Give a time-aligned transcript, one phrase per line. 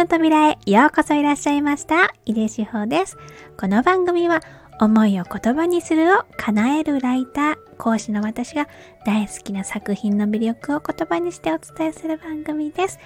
[0.00, 2.14] の扉へようこそいらっしゃいました。
[2.24, 3.18] 井出志保です。
[3.58, 4.40] この番組は
[4.80, 8.66] 思いを言葉にするを叶えるライター、講師の私が
[9.04, 12.98] 大好きな作品の魅力を言葉にしてお伝えする番組です。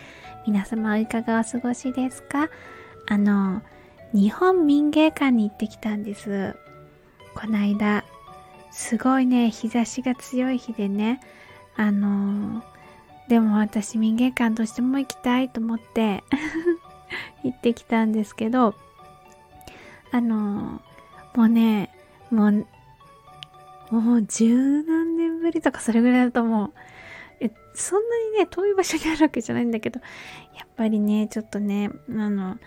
[0.46, 2.48] 皆様いかがお過ごしですか？
[3.08, 3.62] あの、
[4.12, 6.54] 日本民芸館に行ってきたんです。
[7.34, 8.04] こないだ、
[8.70, 11.18] すごいね、日差しが強い日でね、
[11.74, 12.62] あの
[13.26, 16.22] でも私民芸館としても行きたいと思って
[17.44, 18.74] 行ってきたんですけど、
[20.10, 20.80] あの
[21.34, 21.90] もうね、
[22.30, 22.66] もう、
[23.90, 26.72] もう十何年ぶりとかそれぐらいだと思う。
[27.40, 30.00] え、そんなにね、遠い場所にあるわけじゃないんだけど、
[30.56, 32.58] やっぱりね、ちょっとね、あの、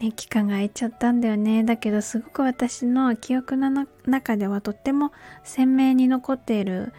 [0.00, 1.64] ね、期間が空いちゃったんだよね。
[1.64, 6.92] だけど、すごく私の記憶の中ではとっても鮮明に残っている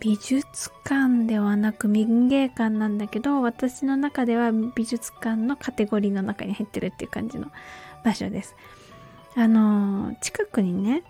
[0.00, 7.50] 美術館ではなく民芸館なんだけど私の中では美術館のカテゴリーの中に入ってるっていう感じの
[8.04, 8.54] 場所です。
[9.34, 11.04] あの近くにね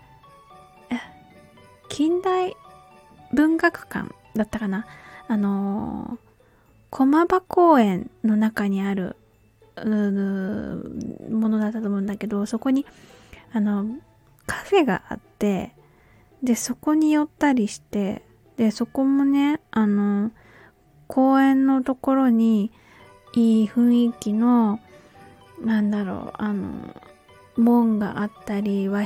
[1.89, 2.55] 近代
[3.33, 4.85] 文学館だったかな？
[5.27, 6.17] あの
[6.89, 9.15] 駒場公園の中にある
[9.77, 12.85] ものだったと思うんだけどそこに
[13.53, 13.85] あの
[14.45, 15.73] カフェがあって
[16.43, 18.23] でそこに寄ったりして
[18.57, 20.31] でそこもねあの
[21.07, 22.71] 公園のところに
[23.33, 24.79] いい雰囲気の
[25.63, 26.95] なんだろうあの
[27.55, 29.05] 門があったり和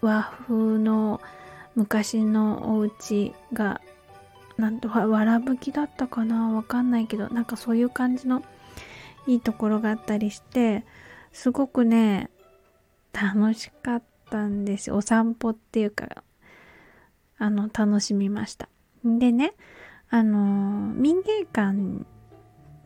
[0.00, 1.20] 和風の
[1.74, 3.80] 昔のお家が
[4.56, 8.42] なんとわらぶきだったかなわかんないけどなんかそういう感じの
[9.26, 10.84] いいところがあったりして
[11.32, 12.30] すごくね
[13.12, 14.96] 楽しかったんですよ。
[14.96, 16.22] お散歩っていうか
[17.38, 18.68] あの楽しみました。
[19.04, 19.52] でね、
[20.10, 22.04] あのー、民芸館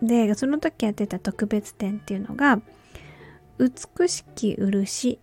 [0.03, 2.61] でその時やってた特別展っていうのが
[3.59, 5.19] 美しき漆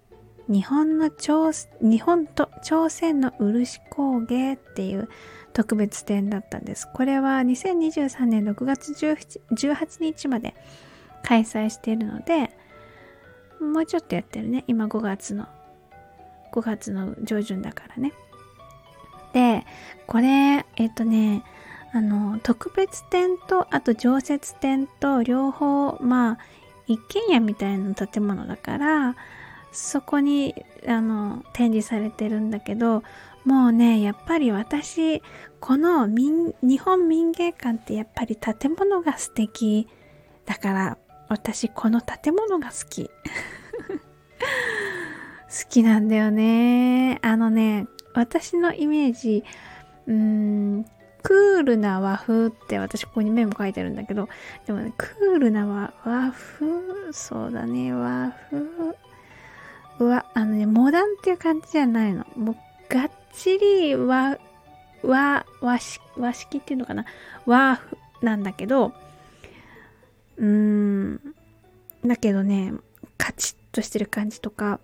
[0.48, 1.52] 日本の朝
[1.82, 5.10] 日本と朝鮮の漆工芸っていう
[5.54, 6.88] 特別展だったんです。
[6.94, 10.54] これは2023年6月18日まで
[11.24, 12.52] 開催しているので、
[13.60, 14.66] もうちょっとやってるね。
[14.68, 15.48] 今5月の、
[16.54, 18.14] 5月の上旬だからね。
[19.36, 19.66] で、
[20.08, 21.44] これ、えっとね、
[21.92, 26.38] あの、特別展と、あと常設展と、両方、まあ、
[26.88, 29.18] 一軒家みたいな建物だから、
[29.74, 30.56] そこに、
[30.88, 33.04] あの、展示されてるんだけど、
[33.44, 35.22] もうね、やっぱり私、
[35.60, 39.90] この民日本民芸館ってやっぱり建物が素敵
[40.46, 40.98] だから、
[41.28, 43.10] 私この建物が好き。
[45.50, 47.20] 好きなんだよね。
[47.22, 49.44] あのね、私のイメージ、
[50.08, 50.86] うーん、
[51.22, 54.30] クールな和風って私ここにメモ書いてるんだけど、
[54.66, 58.96] でもね、クールな和和風、そうだね、和風。
[60.00, 62.26] うわ、あのね、モダンっていう感じじゃないの。
[62.36, 62.56] もう、
[62.94, 64.38] がっちり和、
[65.04, 67.06] 和、和式、和式っていうのかな
[67.46, 68.94] 和風なんだけど、
[70.38, 71.36] うーん、
[72.06, 72.74] だけどね、
[73.18, 74.80] カチッとしてる感じとか、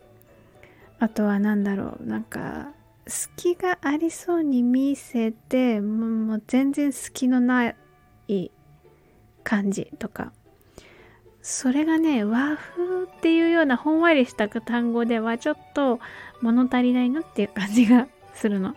[0.99, 2.71] あとは何だろう、なんか、
[3.11, 7.75] 隙がありそうに見せてもう全然隙のな
[8.27, 8.51] い
[9.43, 10.31] 感じとか
[11.41, 15.99] それがね和風っていうようなほんわりした単語ではちょっと
[16.41, 18.75] 物足りないなっていう感じがするの。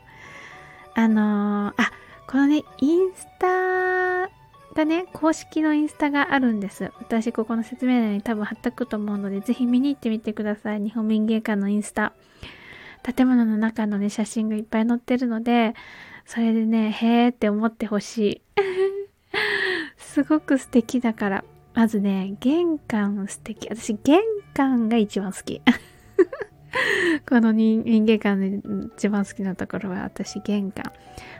[0.94, 1.92] あのー、あ
[2.26, 4.28] このねインスタ
[4.74, 6.90] がね公式のインスタがあるんです。
[6.98, 10.80] 私ここの説明欄に多分貼っとくと思うのでぜひ見に行ってみてください。
[10.80, 12.14] 日本民芸館のインスタ。
[13.04, 15.74] 建物の中のね、写真がいっぱい載ってるので、
[16.24, 18.42] それでね、へーって思ってほしい。
[19.98, 21.44] すごく素敵だから。
[21.74, 23.68] まずね、玄関素敵。
[23.68, 24.20] 私、玄
[24.54, 25.60] 関が一番好き。
[27.28, 28.60] この人間館で
[28.96, 30.92] 一番好きなところは私玄関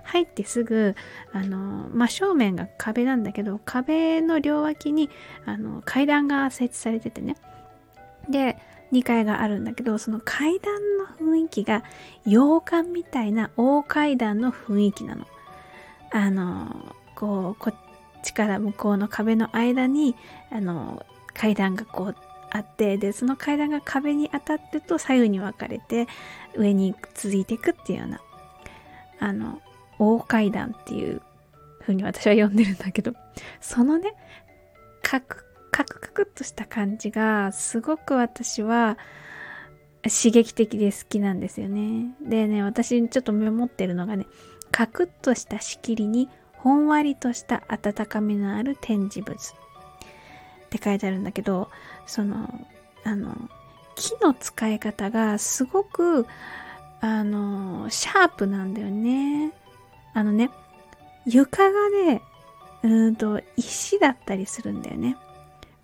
[0.04, 0.94] 入ってすぐ
[1.32, 5.10] あの真正面が壁なんだけど壁の両脇に
[5.44, 7.36] あの階段が設置されててね
[8.28, 8.56] で
[8.94, 11.82] 2階があるんだけどその階段の雰囲気が
[12.24, 15.26] 洋館みたいな大階段の雰囲気なの。
[16.10, 17.74] あのこうこっ
[18.22, 20.14] ちから向こうの壁の間に
[20.50, 21.04] あの
[21.34, 22.16] 階段がこう
[22.50, 26.06] あってでその階段が壁に当たってと左右に分かれて
[26.54, 28.20] 上に続いていくっていうような
[29.18, 29.60] あの
[29.98, 31.20] 大階段っていう
[31.80, 33.12] 風に私は呼んでるんだけど
[33.60, 34.14] そのね
[35.02, 35.24] 角
[35.74, 38.96] カクカクっとした感じがすごく私は
[40.04, 42.14] 刺激的で好きなんですよね。
[42.22, 44.28] でね、私ちょっとメモってるのがね、
[44.70, 49.34] カクッとした仕切りにほんわりとした温かみのある展示物。
[49.34, 51.68] って書いてあるんだけど、
[52.06, 52.48] その、
[53.02, 53.34] あの、
[53.96, 56.24] 木の使い方がすごく、
[57.00, 59.52] あの、シャープなんだよね。
[60.12, 60.50] あのね、
[61.26, 62.22] 床がね、
[62.84, 65.16] うんと、石だったりするんだよね。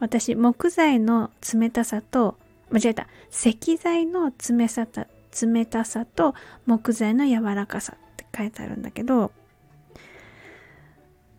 [0.00, 2.36] 私、木材の冷たさと、
[2.70, 3.06] 間違えた。
[3.30, 6.34] 石材の冷さた冷たさと
[6.66, 9.32] 木材の柔らかさって書いてあるんだけど、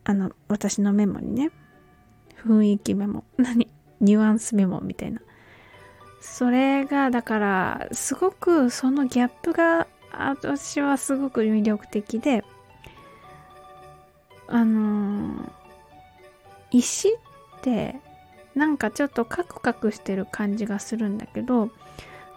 [0.03, 1.51] あの、私のメモにね、
[2.45, 3.67] 雰囲気メモ、 何？
[3.99, 5.21] ニュアンスメモみたいな。
[6.21, 12.43] それが、だから、すごくそのギャップが、私はすごく魅力的で、
[14.47, 15.51] あのー、
[16.71, 17.11] 石っ
[17.61, 18.01] て
[18.55, 21.69] なんかちょっとカクカクしてる感じがするんだけど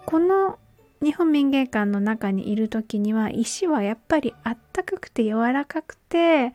[0.06, 0.58] この
[1.02, 6.52] 日本民芸館の中にいる時には石はやっぱりあったかくて柔らかくて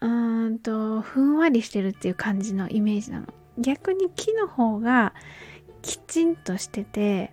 [0.00, 3.26] うーんとふんわりしてるっていう感じのイメージなの
[3.58, 5.14] 逆に木の方が
[5.82, 7.32] きちんとしてて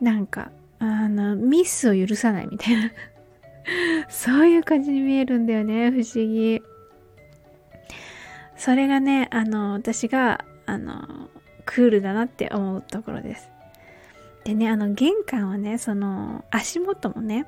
[0.00, 2.90] なんかあのミスを許さないみたいな
[4.08, 6.62] そういう感じに見えるんだよね、不思議。
[8.60, 11.30] それがね、あの、私が、あの、
[11.64, 13.48] クールだなって思うところです。
[14.44, 17.46] でね、あの、玄関はね、その、足元もね、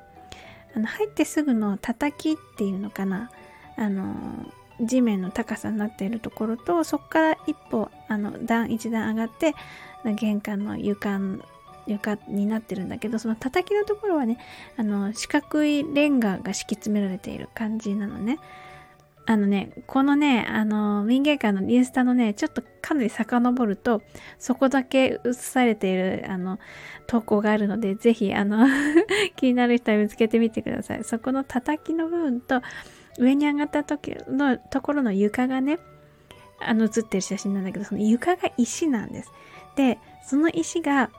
[0.75, 3.29] あの、入ってすぐの叩きっていうのかな、
[3.77, 4.15] あの、
[4.81, 9.53] 地面の高さになっているところと、そこから一歩、あの、段、一段上がって、
[10.15, 11.19] 玄関の床
[11.85, 14.37] 床になってるんだけどその叩きのところはね
[14.77, 18.39] あの四角いレンガが敷き詰められている感じなのね
[19.25, 24.01] あのねこのねあの民芸館のインスタのねちょっとかなり遡ると
[24.37, 26.59] そこだけ映されているあの
[27.07, 28.67] 投稿があるのでぜひあの
[29.37, 31.03] 気になる人は見つけてみてください。
[31.03, 32.61] そこの叩きの部分と
[33.17, 35.79] 上に上がった時のところの床がね
[36.59, 39.31] あの写ってる写真なんだけどその床が石なんです。
[39.75, 41.11] でその石が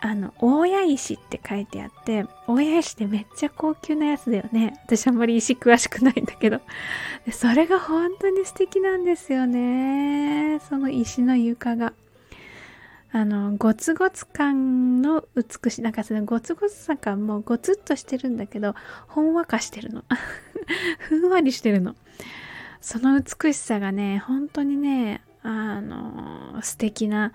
[0.00, 4.74] あの、大谷石って書いてあって、大谷石ってめっちゃ高級なやつだよね。
[4.84, 6.60] 私あんまり石詳しくないんだけど。
[7.26, 10.60] でそれが本当に素敵なんですよね。
[10.68, 11.92] その石の床が。
[13.10, 15.82] あの、ゴツゴツ感の美しい。
[15.82, 18.74] なんかそのゴツゴツさ感もゴツっとしてるんだけど、
[19.08, 20.04] ほんわかしてるの。
[21.00, 21.96] ふんわりしてるの。
[22.80, 27.32] その美しさがね、本当にね、あの、素敵な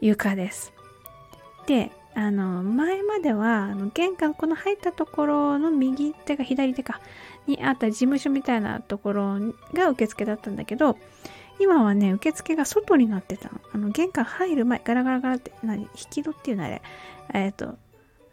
[0.00, 0.73] 床です。
[1.66, 7.00] であの前まではあの玄関この入ったところの右手か左手か
[7.46, 9.38] にあった事務所みたいなところ
[9.72, 10.96] が受付だったんだけど
[11.58, 13.60] 今はね受付が外になってたの。
[13.72, 16.82] あの玄関入る前ガラガラガラって何引き戸っていうのあれ。
[17.32, 17.76] えっ、ー、と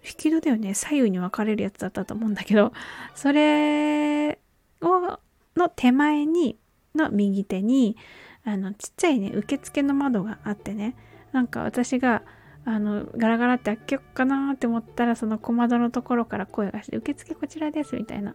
[0.04, 0.74] 引き戸だよね。
[0.74, 2.74] 左右に分かれるやつだったと思うんだけど
[3.14, 4.40] それ
[4.82, 5.20] を
[5.56, 6.58] の手前に
[6.96, 7.96] の右手に
[8.44, 10.96] あのちっちゃいね受付の窓があってね。
[11.32, 12.24] なんか私が
[12.66, 18.34] あのガラガラって開けよっかなって思ったらその小窓のところから声がして「受付こちらです」みたいな。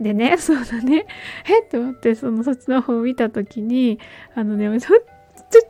[0.00, 1.06] でね そうだね
[1.48, 4.00] えって思ってそのそっちの方を見た時に
[4.34, 5.06] あのねちょっと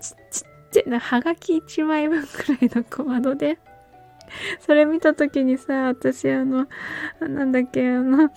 [0.01, 3.59] ちっちゃいなはがき1枚分くらいの小窓で
[4.61, 6.67] それ見た時にさ私あの
[7.21, 8.31] なんだっけあの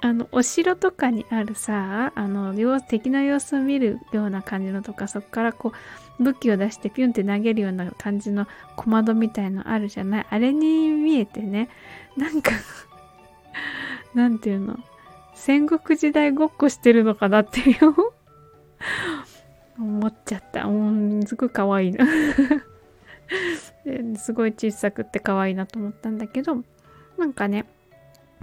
[0.00, 8.46] あのお城とかにあるさあの敵の様子を見るような感じのとかそこからこう武器を出してピュンって投げるような感じの
[8.76, 10.26] 小窓みたいのあるじゃない？
[10.30, 11.68] あれに見えてね。
[12.16, 12.52] なんか
[14.14, 14.78] なんていうの？
[15.34, 17.76] 戦国時代ごっこしてるのかなっていう。
[19.78, 20.64] 思っちゃった。
[20.64, 22.04] う、すごい可愛いな。
[24.16, 26.64] すごい小さくって可愛いなと思ったんだけど、
[27.16, 27.64] なんかね、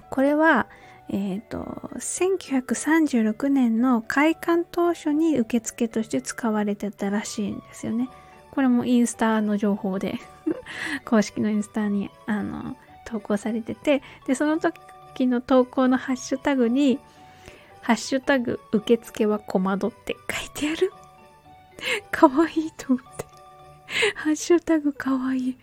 [0.09, 0.67] これは、
[1.09, 1.59] えっ、ー、と、
[1.95, 8.09] 1936年の開館当初に受付として使われてたらしいんですよね。
[8.51, 10.15] これもインスタの情報で
[11.05, 16.99] 公式のインスタにあの投稿されてて、で、その時の投稿のハッシュタグに、
[17.81, 20.91] ハッシュタグ受付は小窓って書いてある。
[22.11, 23.25] かわいいと思って。
[24.15, 25.57] ハッシュタグかわいい。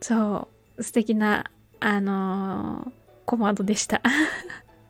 [0.00, 1.48] そう、素敵な、
[1.78, 2.99] あのー
[3.30, 4.02] 小窓でした。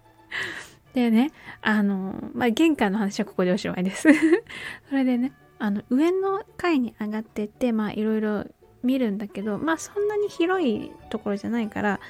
[0.95, 1.31] でね、
[1.61, 4.09] あの、まあ、玄関の話はここでおしまいです。
[4.89, 8.47] それでね、あの、上の階に上がってって、まあ、いろいろ
[8.83, 12.01] 見るんだけど、まあ、そんなに広いところじゃないから、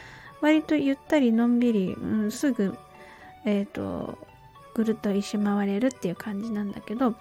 [0.41, 2.79] 割とゆったりのんびり、うん、すぐ、
[3.45, 4.17] えっ、ー、と、
[4.75, 7.17] ぐるっと一周回れるっていう感じなんだけど、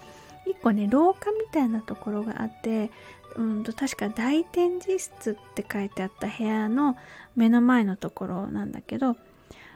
[0.46, 2.92] 一個ね、廊下みたいなところがあって、
[3.36, 6.98] うんと確か大展示室って書いてあった部屋の
[7.36, 9.15] 目の前のところなんだけど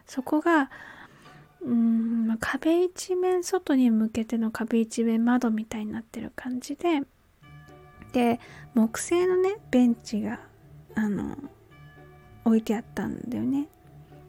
[0.06, 0.70] そこが
[1.66, 7.02] うん、ま壁一面外に向けての壁一面窓みたいになってる感じで
[8.12, 8.40] で
[8.74, 10.40] 木製のねベンチが
[10.96, 11.38] あの
[12.46, 13.68] 置いてあったんだよね。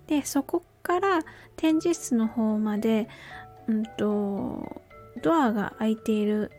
[0.07, 1.21] でそこから
[1.57, 3.09] 展示室の方まで
[3.67, 4.83] うんと
[5.23, 6.53] ドアが開いている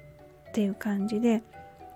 [0.49, 1.41] っていう感じで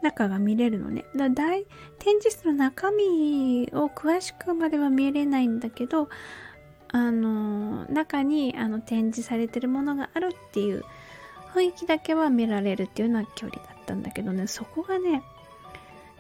[0.02, 1.06] 中が見れるのね。
[1.16, 1.66] だ大
[2.00, 6.10] 展示室の中身を詳しくまでは見れないんだけど
[6.92, 10.84] あの中にあの展示されてるものがあるっていう
[11.54, 14.48] 雰囲気だけは見られるっていうような距離だったんだけどね。
[14.48, 15.22] そこがね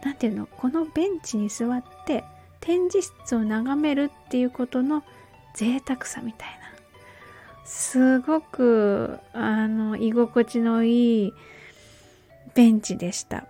[0.04, 0.46] 何ていうの？
[0.46, 2.24] このベンチに座って
[2.60, 5.04] 展示室を眺めるっていうことの
[5.56, 6.56] 贅沢さみたいな。
[7.66, 11.34] すごくあの居心地のいい
[12.56, 13.46] ベンチでした。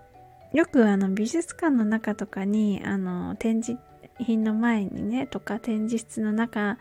[0.54, 3.82] よくあの美術館の中とかにあの展示
[4.18, 6.78] 品の前にねとか展示室の中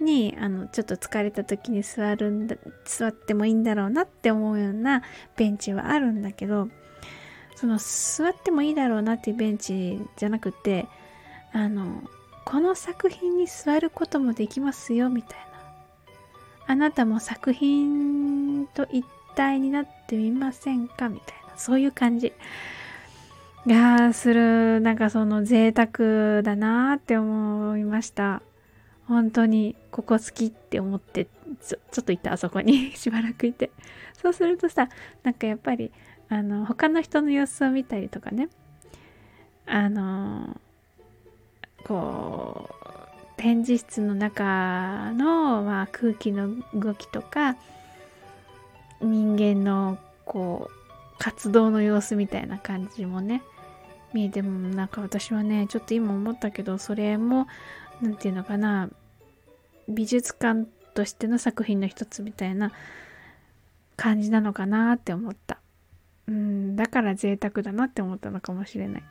[0.00, 5.02] にあのちょっと疲れた時に座るんだ座ってもいいんだろうなって思うような
[5.36, 6.68] ベンチはあるんだけど
[7.54, 10.88] その座ってもいいだろうなっていうベンチじゃなくて
[11.52, 12.02] あの
[12.44, 15.46] この作品に座ることもできますよみたいな。
[16.66, 19.04] あなたも作品と一
[19.36, 21.08] 体になってみませんか？
[21.08, 21.56] みたいな。
[21.56, 22.32] そういう感じ。
[23.66, 28.42] がするなんかその贅沢だなって思いました。
[29.06, 31.26] 本当にここ好きって思って
[31.60, 32.92] ちょちょっと行ったあそこに。
[32.96, 33.70] しばらくいて。
[34.14, 34.88] そうするとさ
[35.22, 35.92] なんかやっぱり
[36.28, 38.48] あの他の人の様子を見たりとかね。
[39.66, 40.60] あの
[41.84, 42.82] こう
[43.36, 47.56] 展示室の中の、まあ、空気の動きとか
[49.00, 53.42] 人間のこう活動の様子みたいな感じもね
[54.14, 57.46] 見えてもなんか私はねちょっと今思ったけどそれも
[58.00, 58.90] 何て言うのかな
[59.88, 62.72] 美術館としての作品の一つみたいな
[63.96, 65.58] 感じなのかなって思った。
[66.28, 69.02] うんだから贅沢だなって思ったのかもしれない。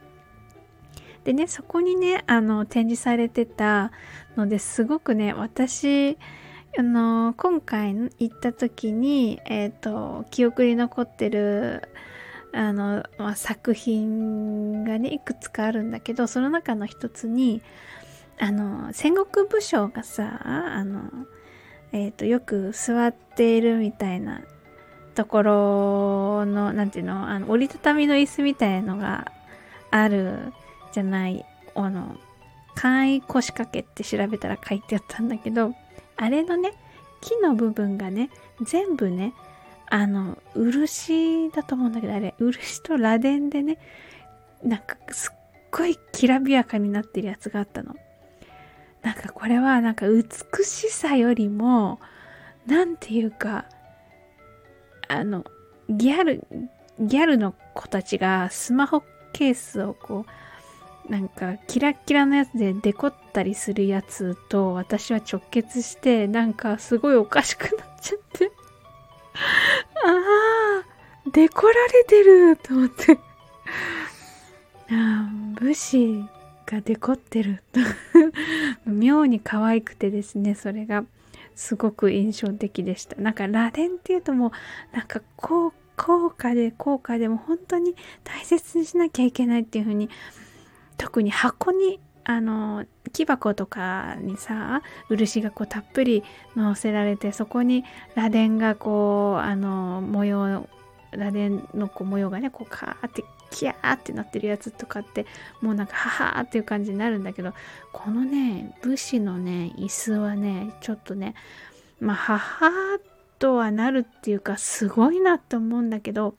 [1.23, 3.91] でねそこにねあの展示されてた
[4.35, 6.17] のですごくね私
[6.77, 11.89] あの今回行った時にえっ、ー、と記憶に残ってる
[12.53, 17.61] あの、まあ、作品がねいくつかあるんだけどその中の一つに
[18.39, 21.03] あの戦国武将がさあの、
[21.91, 24.41] えーと、よく座っているみたいな
[25.15, 29.31] ところの何ていうのあの折りたたみの椅子みたいのが
[29.91, 30.53] ある
[30.93, 32.17] じゃないあの
[32.75, 35.73] 簡易腰掛けって調べたら書いてあったんだけど
[36.17, 36.73] あれのね
[37.21, 38.29] 木の部分がね
[38.61, 39.33] 全部ね
[39.91, 43.77] あの、漆だと思うんだけど、あれ、漆と螺鈿でね、
[44.63, 45.37] なんかすっ
[45.69, 47.95] ごいきらびやかになってるやつがあったの。
[49.01, 50.23] なんかこれはなんか美
[50.63, 51.99] しさよりも、
[52.65, 53.65] なんていうか、
[55.09, 55.43] あの、
[55.89, 56.47] ギャル、
[56.97, 60.25] ギャルの子たちがスマホケースをこ
[61.05, 68.51] う、なんかキラキラのやつでデコったりするやつと私は直結してなんかすごいおかしくなっちゃって
[70.05, 73.19] ああ、デコられてると思って。
[74.91, 75.29] あ
[75.59, 76.23] 武士
[76.65, 77.63] がデコってる。
[78.85, 81.05] 妙に可愛くてですね、それが。
[81.53, 83.15] すごく印象的でした。
[83.17, 90.09] なんか螺鈿っていうともう、なんか高高価で高価でも本当に大切にしなきゃいけないっていう風に
[90.97, 96.23] 特に箱にあの木箱とかにさ漆がこうたっぷり
[96.55, 97.83] 乗せられてそこに
[98.15, 100.67] 螺鈿がこうあの模様
[101.11, 105.25] 螺鈿のこう模様がねこうカーってキャーってなってるやつとかって
[105.61, 107.53] もうなんかハハーっていう感じになるんだけど
[107.91, 111.35] このね武士のね椅子はねちょっとね
[111.99, 112.71] まあハハー
[113.39, 116.35] とはなるっていうかすごいなと思うんだけど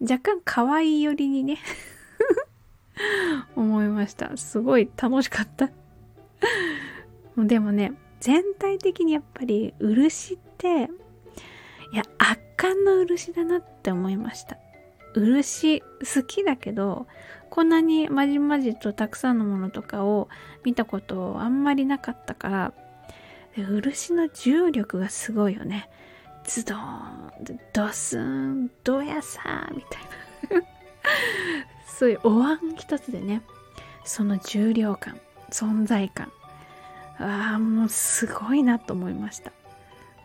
[0.00, 1.58] 若干可愛い寄りにね
[3.56, 4.36] 思いました。
[4.36, 5.70] すごい楽しかった
[7.36, 10.90] でもね、全体的にやっぱり漆って、
[11.92, 14.56] いや、圧巻の漆だなって思いました。
[15.14, 17.06] 漆好きだけど、
[17.50, 20.28] こんなにまじまじとたくさんのものとかを
[20.64, 22.72] 見たことあんまりなかったから、
[23.56, 25.88] 漆の重力がすごいよね。
[26.44, 29.98] ズドーン、ドスン、ドヤサーみた
[30.56, 30.66] いな
[31.96, 33.42] そういお椀一つでね
[34.04, 35.20] その重量感
[35.50, 36.32] 存在感
[37.18, 39.52] ああもうすごいなと思いました。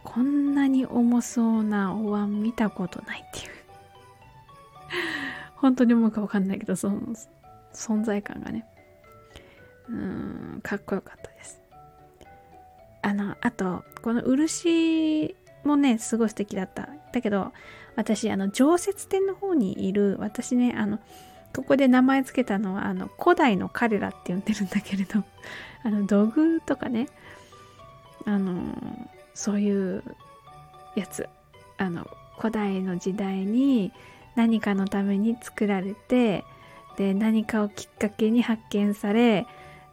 [0.04, 3.52] こんなに重そうなお椀見たことないっていう。
[5.56, 7.00] 本当に思うか分かんないけどその
[7.74, 8.66] 存在感がね。
[9.88, 11.62] うんかっこよかったです。
[13.02, 16.90] あの、あと、この漆もね、すごい素敵だった。
[17.12, 17.54] だけど、
[17.96, 21.00] 私、あの、常設展の方にいる、私ね、あの、
[21.56, 25.24] ここで名前つけたのは、あの、古代の彼らって呼んでるんだけれど、
[25.84, 27.08] あの、土偶とかね、
[28.26, 28.76] あの、
[29.34, 30.04] そういう
[30.96, 31.28] やつ、
[31.78, 33.92] あの、古代の時代に
[34.36, 36.46] 何かのために作られて、
[36.98, 39.48] で、何かをきっかけに発見され、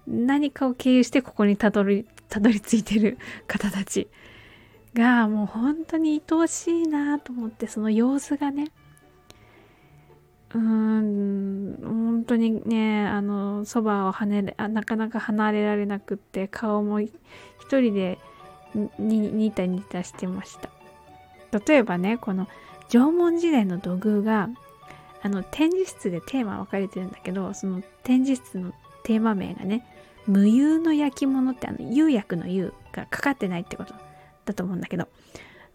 [0.06, 4.08] 何かを経由してここにたどり、たどり着いてる 方たち
[4.94, 8.70] がもう本当に愛おしいなと思ってその様子がね。
[10.54, 17.12] うーん本当にねあのそばを跳ねあなかなか離れられなくって顔も一
[17.70, 18.18] 人で
[18.98, 20.70] にニタニタしてました。
[21.66, 22.48] 例えばねこの
[22.88, 24.48] 縄文時代の土偶が
[25.22, 28.72] あの展示室でテーマ分かれてるんだけどその展示室の
[29.02, 29.84] テーマ名がね
[30.26, 33.94] 無釉の焼き物ってあの釉薬の釉がかかってないってこと
[34.44, 35.08] だと思うんだけど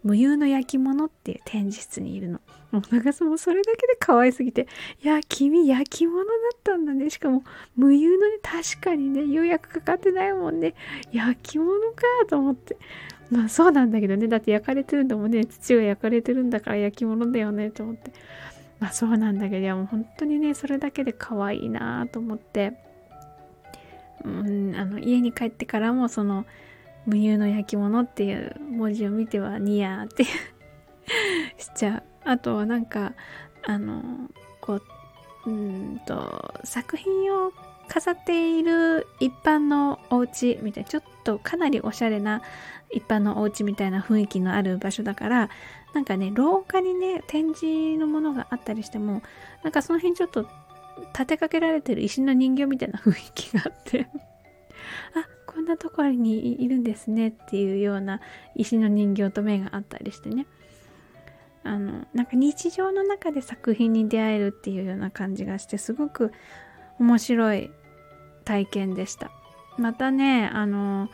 [0.02, 2.40] 無釉の焼き物っていう展示室にいるの。
[2.70, 4.66] もうなんかもそれだけで可愛すぎて、
[5.02, 7.10] いや、君焼き物だったんだね。
[7.10, 7.44] しかも
[7.76, 10.74] 無釉のね、確かにね、釉薬かかってないもんね。
[11.12, 12.76] 焼き物かと思って。
[13.30, 15.44] まあそうなんだけどね、だって焼かれてるんだもんね。
[15.44, 18.12] 土が焼かれてるんだから焼き物だよねと思って。
[18.80, 22.72] まあそうなんだけど、いやもう本当にね、それだけで可愛いなと思って。
[24.24, 26.46] うん、あの家に帰ってからもその
[27.06, 30.30] 無油の焼き物っていう文字を見てはニヤーってし
[31.74, 32.02] ちゃう。
[32.24, 33.14] あとはなんか、
[33.64, 34.02] あの、
[34.60, 37.52] こう、うんと、作品を
[37.88, 42.42] 飾っている一般のお家みたいな、ちょっとかなりおしゃれな
[42.90, 45.50] 一般のお家みたいな雰囲気のある場所だから、
[45.94, 49.22] なんかね、廊下にね、展示のものがあったりしても、
[49.64, 50.46] なんかその辺ちょっと
[51.12, 54.06] 立てかけられてる石の人形みたいな雰囲気があって
[55.14, 58.20] あこんなところにいるんですねっていうような
[58.54, 60.46] 石の人形と目があったりしてね。
[61.64, 66.32] あのなんか日常の中で作品に出会えるっていうような感じがしてすごく
[66.98, 67.70] 面白い
[68.44, 69.30] 体験でした。
[69.78, 71.08] またねあの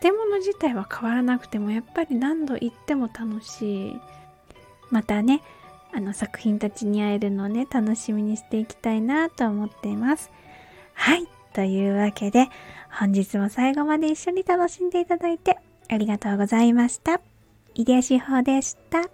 [0.00, 4.00] 建物自体は変わらなくてもやっぱり何度行っても楽しい。
[4.90, 5.42] またね
[5.92, 10.30] あの作品たちに会えるのをね楽しみにしていきたいなと思っています。
[10.94, 11.35] はい。
[11.56, 12.50] というわけで、
[13.00, 15.56] 本日も最後まで一緒に楽しんでいただいて
[15.88, 17.22] ありがとうございました。
[17.74, 19.08] 井出志保でした。